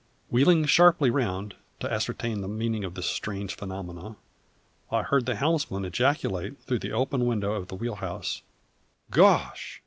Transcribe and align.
Wheeling 0.31 0.65
sharply 0.65 1.11
round, 1.11 1.53
to 1.79 1.93
ascertain 1.93 2.41
the 2.41 2.47
meaning 2.47 2.83
of 2.83 2.95
this 2.95 3.05
strange 3.05 3.53
phenomenon, 3.55 4.15
I 4.89 5.03
heard 5.03 5.27
the 5.27 5.35
helmsman 5.35 5.85
ejaculate, 5.85 6.57
through 6.63 6.79
the 6.79 6.91
open 6.91 7.27
window 7.27 7.53
of 7.53 7.67
the 7.67 7.75
wheel 7.75 7.97
house: 7.97 8.41
"Gosh! 9.11 9.79